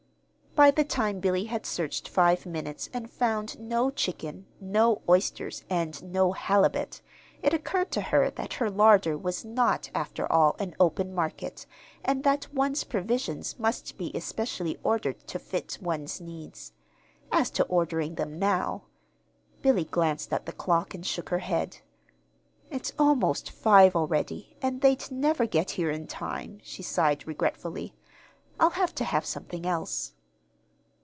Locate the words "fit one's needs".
15.39-16.73